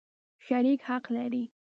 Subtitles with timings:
[0.45, 1.43] شریک حق لري.